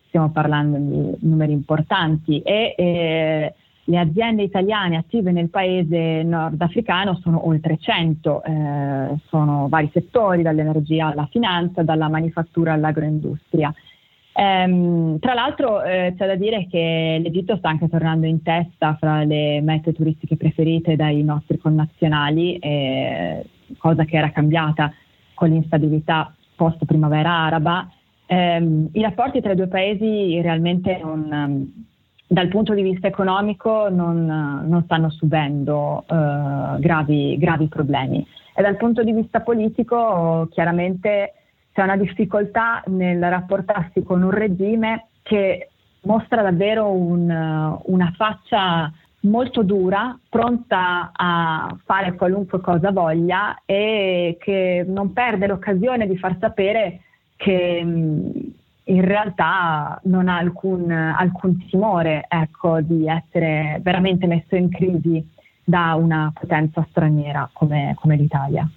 [0.08, 3.54] stiamo parlando di numeri importanti e eh,
[3.90, 11.08] le aziende italiane attive nel paese nordafricano sono oltre 100, eh, sono vari settori, dall'energia
[11.08, 13.74] alla finanza, dalla manifattura all'agroindustria.
[14.34, 19.24] Ehm, tra l'altro eh, c'è da dire che l'Egitto sta anche tornando in testa fra
[19.24, 23.44] le mete turistiche preferite dai nostri connazionali, eh,
[23.80, 24.94] cosa che era cambiata
[25.34, 27.90] con l'instabilità post primavera araba.
[28.28, 31.88] Ehm, I rapporti tra i due paesi realmente non
[32.32, 34.24] dal punto di vista economico non,
[34.68, 38.24] non stanno subendo eh, gravi, gravi, problemi.
[38.54, 41.34] E dal punto di vista politico chiaramente
[41.74, 45.70] c'è una difficoltà nel rapportarsi con un regime che
[46.02, 54.86] mostra davvero un, una faccia molto dura, pronta a fare qualunque cosa voglia e che
[54.88, 57.02] non perde l'occasione di far sapere
[57.38, 57.84] che
[58.90, 65.26] in realtà non ha alcun, alcun timore ecco, di essere veramente messo in crisi
[65.64, 68.68] da una potenza straniera come, come l'Italia.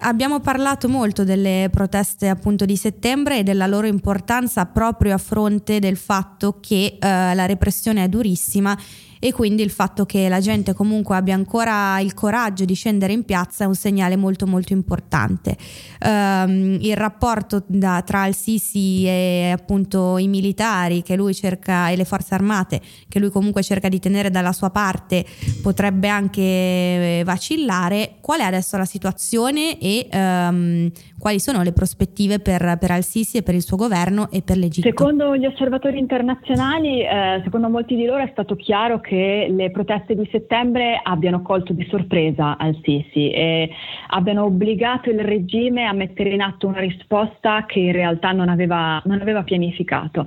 [0.00, 5.80] Abbiamo parlato molto delle proteste appunto di settembre e della loro importanza proprio a fronte
[5.80, 8.78] del fatto che eh, la repressione è durissima
[9.20, 13.24] e quindi il fatto che la gente comunque abbia ancora il coraggio di scendere in
[13.24, 15.56] piazza è un segnale molto molto importante.
[16.00, 21.96] Um, il rapporto da, tra il Sisi e appunto i militari che lui cerca e
[21.96, 25.24] le forze armate che lui comunque cerca di tenere dalla sua parte
[25.62, 28.16] potrebbe anche eh, vacillare.
[28.20, 33.42] Qual è adesso la situazione e um, quali sono le prospettive per, per Al-Sisi e
[33.42, 34.88] per il suo governo e per l'Egitto?
[34.88, 40.14] Secondo gli osservatori internazionali, eh, secondo molti di loro è stato chiaro che le proteste
[40.14, 43.70] di settembre abbiano colto di sorpresa Al-Sisi e
[44.08, 49.00] abbiano obbligato il regime a mettere in atto una risposta che in realtà non aveva,
[49.04, 50.26] non aveva pianificato.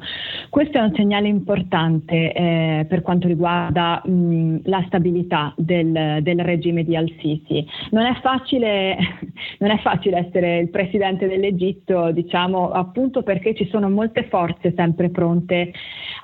[0.50, 6.84] Questo è un segnale importante eh, per quanto riguarda mh, la stabilità del, del, regime
[6.84, 7.66] di Al-Sisi.
[7.92, 8.98] Non è facile,
[9.60, 15.10] non è facile essere il presidente dell'Egitto, diciamo appunto perché ci sono molte forze sempre
[15.10, 15.72] pronte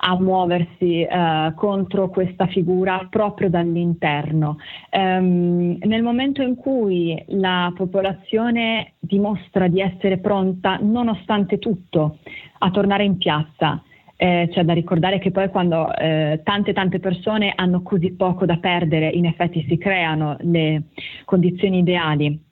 [0.00, 4.58] a muoversi eh, contro questa figura proprio dall'interno.
[4.90, 12.18] Um, nel momento in cui la popolazione dimostra di essere pronta, nonostante tutto,
[12.58, 13.82] a tornare in piazza,
[14.16, 18.56] eh, c'è da ricordare che poi quando eh, tante tante persone hanno così poco da
[18.56, 20.84] perdere, in effetti si creano le
[21.24, 22.46] condizioni ideali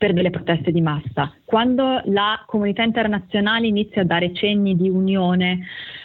[0.00, 1.30] per delle proteste di massa.
[1.44, 5.58] Quando la comunità internazionale inizia a dare cenni di unione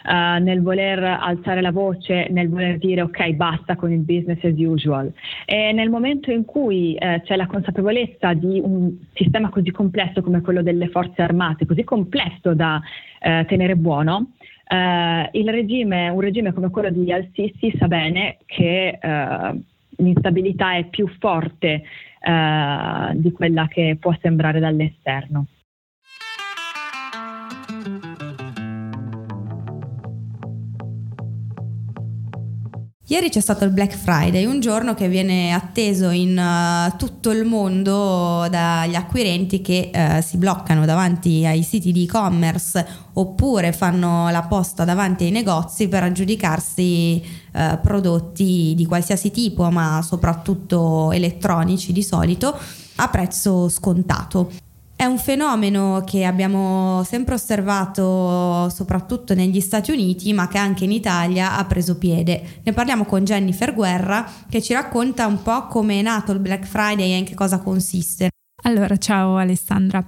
[0.04, 4.52] uh, nel voler alzare la voce, nel voler dire ok basta con il business as
[4.58, 5.10] usual
[5.46, 10.42] e nel momento in cui uh, c'è la consapevolezza di un sistema così complesso come
[10.42, 14.32] quello delle forze armate, così complesso da uh, tenere buono,
[14.68, 18.98] il regime, un regime come quello di Al-Sisi sa bene che
[19.96, 21.82] l'instabilità è più forte
[22.20, 25.46] eh, di quella che può sembrare dall'esterno.
[33.08, 37.44] Ieri c'è stato il Black Friday, un giorno che viene atteso in uh, tutto il
[37.44, 44.42] mondo dagli acquirenti che uh, si bloccano davanti ai siti di e-commerce oppure fanno la
[44.42, 52.02] posta davanti ai negozi per aggiudicarsi uh, prodotti di qualsiasi tipo, ma soprattutto elettronici di
[52.02, 52.58] solito,
[52.96, 54.65] a prezzo scontato.
[54.96, 60.90] È un fenomeno che abbiamo sempre osservato soprattutto negli Stati Uniti, ma che anche in
[60.90, 62.60] Italia ha preso piede.
[62.62, 66.64] Ne parliamo con Jennifer Guerra che ci racconta un po' come è nato il Black
[66.64, 68.30] Friday e in che cosa consiste.
[68.62, 70.02] Allora, ciao Alessandra.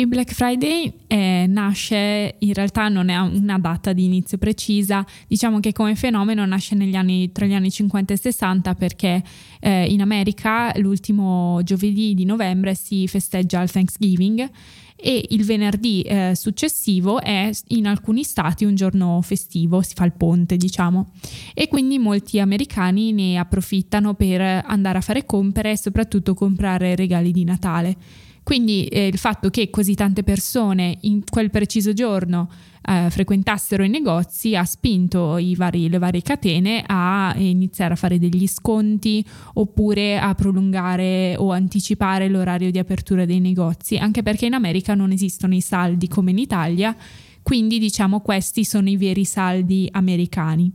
[0.00, 5.60] Il Black Friday eh, nasce, in realtà non è una data di inizio precisa, diciamo
[5.60, 9.22] che come fenomeno nasce anni, tra gli anni 50 e 60 perché
[9.60, 14.50] eh, in America l'ultimo giovedì di novembre si festeggia il Thanksgiving
[14.96, 20.12] e il venerdì eh, successivo è in alcuni stati un giorno festivo, si fa il
[20.12, 21.10] ponte diciamo
[21.52, 27.32] e quindi molti americani ne approfittano per andare a fare compere e soprattutto comprare regali
[27.32, 28.28] di Natale.
[28.42, 32.48] Quindi eh, il fatto che così tante persone in quel preciso giorno
[32.82, 38.46] eh, frequentassero i negozi ha spinto vari, le varie catene a iniziare a fare degli
[38.46, 39.24] sconti
[39.54, 45.12] oppure a prolungare o anticipare l'orario di apertura dei negozi, anche perché in America non
[45.12, 46.96] esistono i saldi come in Italia,
[47.42, 50.72] quindi diciamo questi sono i veri saldi americani.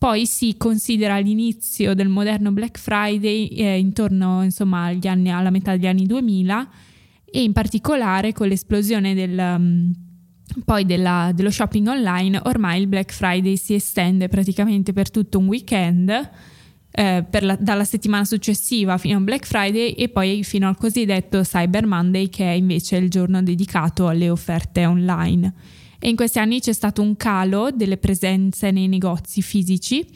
[0.00, 5.86] Poi si considera l'inizio del moderno Black Friday eh, intorno insomma, anni, alla metà degli
[5.86, 6.68] anni 2000
[7.26, 9.92] e in particolare con l'esplosione del, um,
[10.64, 15.48] poi della, dello shopping online ormai il Black Friday si estende praticamente per tutto un
[15.48, 16.30] weekend
[16.92, 21.86] eh, la, dalla settimana successiva fino a Black Friday e poi fino al cosiddetto Cyber
[21.86, 25.52] Monday che è invece il giorno dedicato alle offerte online.
[26.02, 30.06] E in questi anni c'è stato un calo delle presenze nei negozi fisici,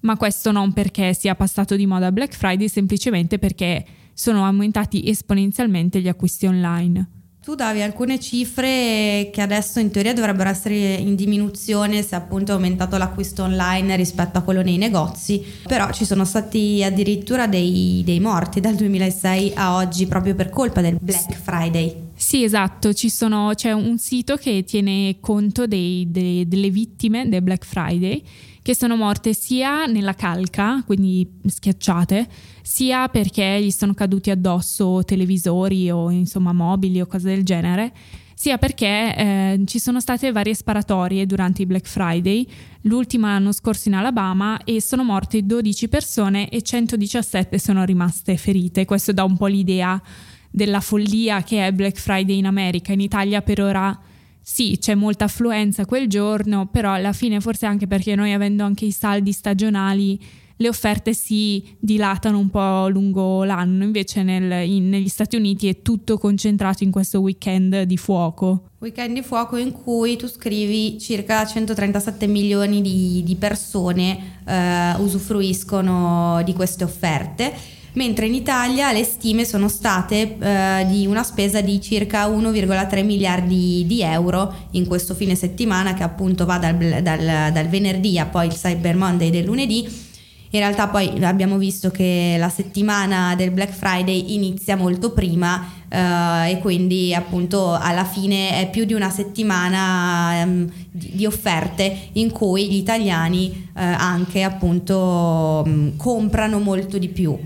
[0.00, 6.00] ma questo non perché sia passato di moda Black Friday, semplicemente perché sono aumentati esponenzialmente
[6.00, 7.10] gli acquisti online.
[7.40, 12.54] Tu davi alcune cifre che adesso in teoria dovrebbero essere in diminuzione se appunto è
[12.54, 18.18] aumentato l'acquisto online rispetto a quello nei negozi, però ci sono stati addirittura dei, dei
[18.18, 22.07] morti dal 2006 a oggi proprio per colpa del Black Friday.
[22.18, 27.64] Sì, esatto, sono, c'è un sito che tiene conto dei, dei, delle vittime del Black
[27.64, 28.20] Friday
[28.60, 32.28] che sono morte sia nella calca, quindi schiacciate,
[32.60, 37.92] sia perché gli sono caduti addosso televisori o insomma mobili o cose del genere,
[38.34, 42.44] sia perché eh, ci sono state varie sparatorie durante i Black Friday,
[42.82, 48.84] l'ultima l'anno scorso in Alabama e sono morte 12 persone e 117 sono rimaste ferite.
[48.84, 50.02] Questo dà un po' l'idea
[50.50, 52.92] della follia che è Black Friday in America.
[52.92, 53.98] In Italia per ora
[54.40, 58.86] sì, c'è molta affluenza quel giorno, però alla fine forse anche perché noi avendo anche
[58.86, 60.18] i saldi stagionali
[60.60, 65.82] le offerte si dilatano un po' lungo l'anno, invece nel, in, negli Stati Uniti è
[65.82, 68.70] tutto concentrato in questo weekend di fuoco.
[68.78, 76.42] Weekend di fuoco in cui tu scrivi circa 137 milioni di, di persone eh, usufruiscono
[76.44, 81.80] di queste offerte mentre in Italia le stime sono state eh, di una spesa di
[81.80, 87.68] circa 1,3 miliardi di euro in questo fine settimana che appunto va dal, dal, dal
[87.68, 90.06] venerdì a poi il Cyber Monday del lunedì.
[90.50, 96.52] In realtà poi abbiamo visto che la settimana del Black Friday inizia molto prima eh,
[96.52, 102.70] e quindi appunto alla fine è più di una settimana um, di, offerte in cui
[102.70, 107.36] gli italiani eh, anche appunto um, comprano molto di più.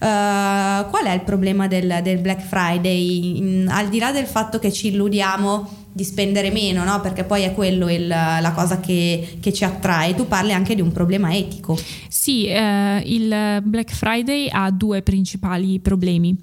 [0.00, 3.36] Uh, qual è il problema del, del Black Friday?
[3.36, 7.00] In, al di là del fatto che ci illudiamo di spendere meno, no?
[7.00, 10.80] perché poi è quello il, la cosa che, che, ci attrae, tu parli anche di
[10.80, 11.78] un problema etico.
[12.08, 16.34] Sì, eh, il Black Friday ha due principali problemi.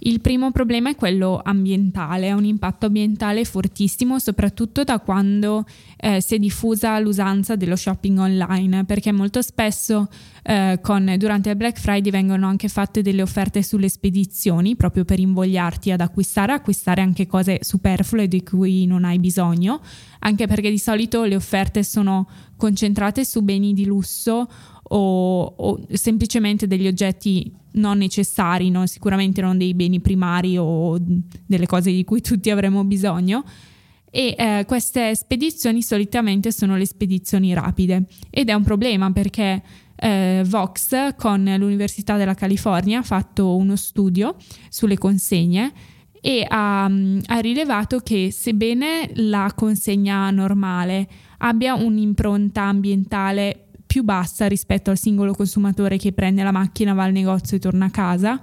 [0.00, 5.64] Il primo problema è quello ambientale, ha un impatto ambientale fortissimo, soprattutto da quando
[5.96, 10.08] eh, si è diffusa l'usanza dello shopping online, perché molto spesso
[10.44, 15.18] eh, con, durante il Black Friday vengono anche fatte delle offerte sulle spedizioni, proprio per
[15.18, 19.80] invogliarti ad acquistare, acquistare anche cose superflue di cui non hai bisogno,
[20.20, 24.48] anche perché di solito le offerte sono concentrate su beni di lusso
[24.90, 28.86] o, o semplicemente degli oggetti non necessari, no?
[28.86, 33.44] sicuramente non dei beni primari o delle cose di cui tutti avremo bisogno.
[34.10, 39.62] E eh, queste spedizioni solitamente sono le spedizioni rapide ed è un problema perché
[39.96, 44.36] eh, Vox con l'Università della California ha fatto uno studio
[44.70, 45.72] sulle consegne
[46.20, 51.06] e ha, ha rilevato che sebbene la consegna normale
[51.38, 57.12] abbia un'impronta ambientale più bassa rispetto al singolo consumatore che prende la macchina, va al
[57.12, 58.38] negozio e torna a casa.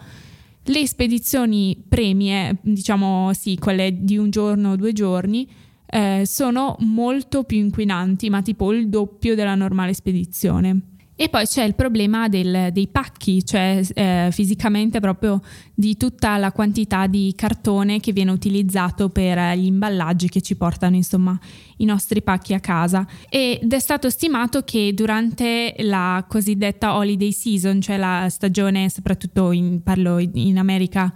[0.64, 5.48] Le spedizioni premie, diciamo sì, quelle di un giorno o due giorni,
[5.86, 10.95] eh, sono molto più inquinanti, ma tipo il doppio della normale spedizione.
[11.18, 15.42] E poi c'è il problema del, dei pacchi, cioè eh, fisicamente proprio
[15.74, 20.98] di tutta la quantità di cartone che viene utilizzato per gli imballaggi che ci portano
[20.98, 21.40] insomma
[21.78, 23.08] i nostri pacchi a casa.
[23.30, 29.82] Ed è stato stimato che durante la cosiddetta holiday season, cioè la stagione soprattutto in,
[29.84, 31.14] parlo in America,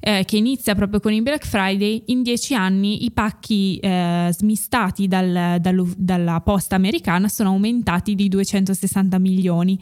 [0.00, 5.06] eh, che inizia proprio con il Black Friday, in dieci anni i pacchi eh, smistati
[5.06, 9.78] dal, dal, dalla posta americana sono aumentati di 260 milioni.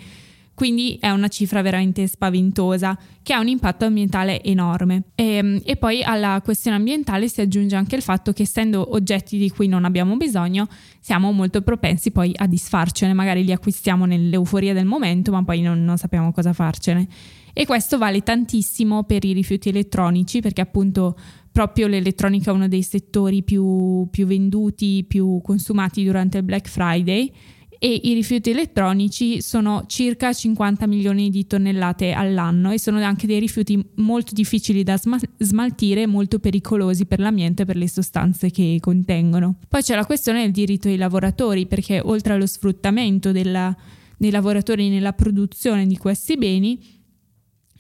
[0.59, 5.05] Quindi è una cifra veramente spaventosa che ha un impatto ambientale enorme.
[5.15, 9.39] E, ehm, e, poi alla questione ambientale si aggiunge anche il fatto che essendo oggetti
[9.39, 10.67] di cui non abbiamo bisogno,
[10.99, 15.85] siamo molto propensi poi a disfarcene, magari li acquistiamo nell'euforia del momento, ma poi non,
[15.85, 17.07] non sappiamo cosa farcene.
[17.53, 21.17] E questo vale tantissimo per i rifiuti elettronici perché appunto
[21.51, 27.33] proprio l'elettronica è uno dei settori più, più venduti, più consumati durante il Black Friday
[27.81, 33.39] e i rifiuti elettronici sono circa 50 milioni di tonnellate all'anno e sono anche dei
[33.39, 35.01] rifiuti molto difficili da
[35.39, 39.59] smaltire e molto pericolosi per l'ambiente e per le sostanze che contengono.
[39.69, 43.75] Poi c'è la questione del diritto dei lavoratori perché oltre allo sfruttamento della,
[44.17, 46.98] dei lavoratori nella produzione di questi beni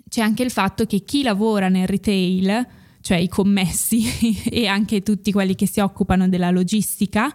[0.09, 2.67] c'è anche il fatto che chi lavora nel retail,
[3.01, 4.05] cioè i commessi
[4.51, 7.33] e anche tutti quelli che si occupano della logistica,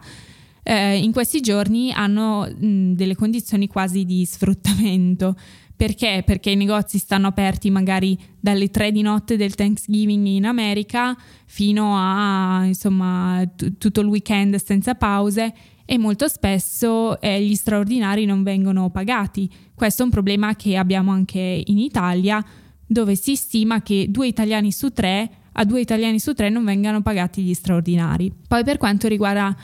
[0.64, 5.36] eh, in questi giorni hanno mh, delle condizioni quasi di sfruttamento.
[5.76, 6.24] Perché?
[6.26, 11.96] Perché i negozi stanno aperti magari dalle 3 di notte del Thanksgiving in America fino
[11.98, 15.54] a insomma t- tutto il weekend senza pause
[15.86, 19.52] e molto spesso eh, gli straordinari non vengono pagati.
[19.74, 22.44] Questo è un problema che abbiamo anche in Italia
[22.94, 27.02] dove si stima che due italiani su tre a due italiani su tre non vengano
[27.02, 28.32] pagati gli straordinari.
[28.48, 29.56] Poi per quanto riguarda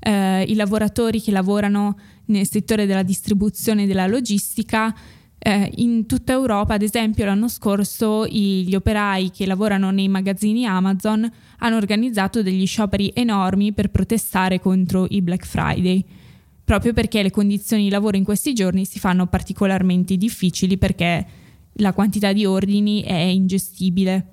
[0.00, 4.94] eh, i lavoratori che lavorano nel settore della distribuzione e della logistica,
[5.38, 11.30] eh, in tutta Europa, ad esempio, l'anno scorso gli operai che lavorano nei magazzini Amazon
[11.58, 16.04] hanno organizzato degli scioperi enormi per protestare contro i Black Friday,
[16.64, 21.26] proprio perché le condizioni di lavoro in questi giorni si fanno particolarmente difficili perché
[21.78, 24.26] la quantità di ordini è ingestibile.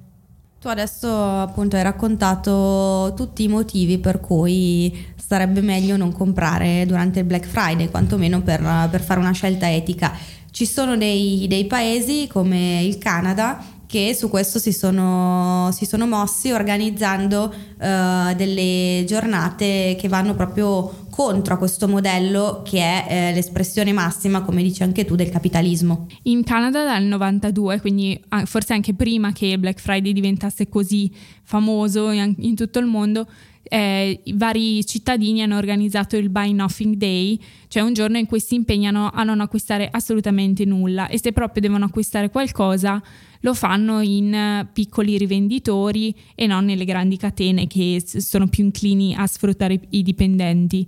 [0.60, 7.20] Tu adesso appunto hai raccontato tutti i motivi per cui sarebbe meglio non comprare durante
[7.20, 10.12] il Black Friday, quantomeno per, per fare una scelta etica.
[10.50, 13.64] Ci sono dei, dei paesi come il Canada
[13.96, 21.06] che su questo si sono, si sono mossi organizzando uh, delle giornate che vanno proprio
[21.10, 26.08] contro a questo modello che è eh, l'espressione massima, come dici anche tu, del capitalismo.
[26.24, 31.10] In Canada dal 92, quindi forse anche prima che Black Friday diventasse così
[31.44, 33.26] famoso in, in tutto il mondo,
[33.68, 38.40] eh, i vari cittadini hanno organizzato il Buy Nothing Day, cioè un giorno in cui
[38.40, 43.02] si impegnano a non acquistare assolutamente nulla e se proprio devono acquistare qualcosa
[43.42, 49.28] lo fanno in piccoli rivenditori e non nelle grandi catene che sono più inclini a
[49.28, 50.88] sfruttare i dipendenti.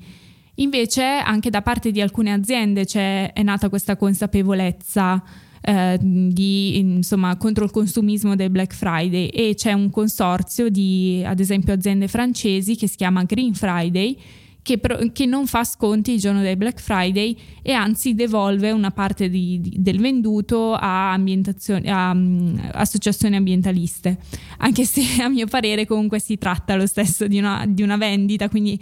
[0.56, 5.24] Invece anche da parte di alcune aziende è nata questa consapevolezza
[5.68, 9.28] eh, di, insomma, contro il consumismo del Black Friday.
[9.28, 14.18] E c'è un consorzio di ad esempio aziende francesi che si chiama Green Friday
[14.62, 14.80] che,
[15.14, 19.62] che, non fa sconti il giorno del Black Friday e anzi devolve una parte di,
[19.62, 24.18] di, del venduto a, a um, associazioni ambientaliste,
[24.58, 28.50] anche se a mio parere comunque si tratta lo stesso di una, di una vendita,
[28.50, 28.78] quindi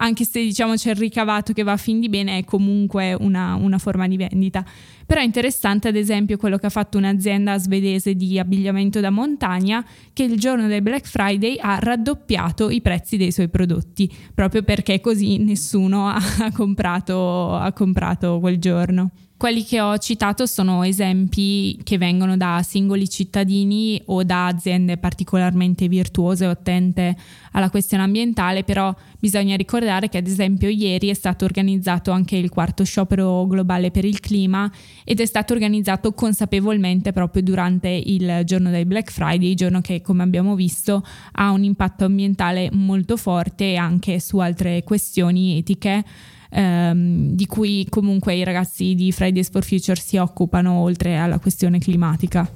[0.00, 3.54] anche se diciamo c'è il ricavato che va a fin di bene, è comunque una,
[3.54, 4.64] una, forma di vendita.
[5.06, 9.84] Però è interessante ad esempio quello che ha fatto un'azienda svedese di abbigliamento da montagna
[10.12, 15.00] che il giorno del Black Friday ha raddoppiato i prezzi dei suoi prodotti, proprio perché
[15.00, 16.20] così nessuno ha
[16.52, 19.10] comprato, ha comprato quel giorno.
[19.38, 25.86] Quelli che ho citato sono esempi che vengono da singoli cittadini o da aziende particolarmente
[25.86, 27.16] virtuose o attente
[27.52, 32.48] alla questione ambientale, però bisogna ricordare che ad esempio ieri è stato organizzato anche il
[32.48, 34.68] quarto sciopero globale per il clima
[35.04, 40.24] ed è stato organizzato consapevolmente proprio durante il giorno del Black Friday, giorno che come
[40.24, 46.04] abbiamo visto ha un impatto ambientale molto forte anche su altre questioni etiche
[46.50, 51.78] ehm, di cui comunque i ragazzi di Fridays for Future si occupano oltre alla questione
[51.78, 52.50] climatica.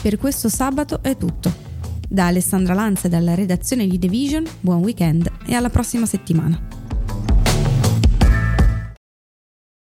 [0.00, 1.70] Per questo sabato è tutto.
[2.08, 6.81] Da Alessandra Lanza e dalla redazione di The Vision, buon weekend e alla prossima settimana.